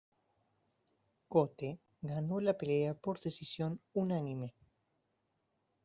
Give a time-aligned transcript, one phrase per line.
[1.27, 4.55] Cote ganó la pelea por decisión unánime.